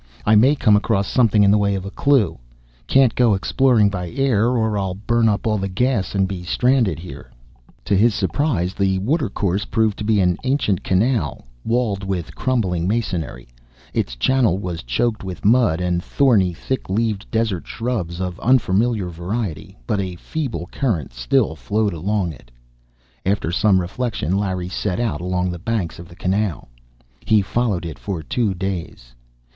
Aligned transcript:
I 0.25 0.33
may 0.33 0.55
come 0.55 0.75
across 0.75 1.07
something 1.07 1.43
in 1.43 1.51
the 1.51 1.59
way 1.59 1.75
of 1.75 1.85
a 1.85 1.91
clue. 1.91 2.39
Can't 2.87 3.13
go 3.13 3.35
exploring 3.35 3.91
by 3.91 4.09
air, 4.09 4.47
or 4.49 4.75
I'll 4.75 4.95
burn 4.95 5.29
up 5.29 5.45
all 5.45 5.59
the 5.59 5.67
gas 5.67 6.15
and 6.15 6.27
be 6.27 6.41
stranded 6.43 6.97
here!" 6.97 7.29
To 7.85 7.95
his 7.95 8.15
surprise, 8.15 8.73
the 8.73 8.97
water 8.97 9.29
course 9.29 9.63
proved 9.63 9.99
to 9.99 10.03
be 10.03 10.19
an 10.19 10.39
ancient 10.43 10.83
canal, 10.83 11.45
walled 11.63 12.03
with 12.03 12.33
crumbling 12.33 12.87
masonry. 12.87 13.47
Its 13.93 14.15
channel 14.15 14.57
was 14.57 14.81
choked 14.81 15.23
with 15.23 15.45
mud 15.45 15.79
and 15.79 16.03
thorny, 16.03 16.51
thick 16.51 16.89
leaved 16.89 17.29
desert 17.29 17.67
shrubs 17.67 18.19
of 18.19 18.39
unfamiliar 18.39 19.07
variety; 19.07 19.77
but 19.85 19.99
a 19.99 20.15
feeble 20.15 20.67
current 20.71 21.13
still 21.13 21.55
flowed 21.55 21.93
along 21.93 22.33
it. 22.33 22.49
After 23.23 23.51
some 23.51 23.79
reflection, 23.79 24.35
Larry 24.35 24.67
set 24.67 24.99
out 24.99 25.21
along 25.21 25.51
the 25.51 25.59
banks 25.59 25.99
of 25.99 26.09
the 26.09 26.15
canal. 26.15 26.69
He 27.23 27.43
followed 27.43 27.85
it 27.85 27.99
for 27.99 28.23
two 28.23 28.55
days. 28.55 29.13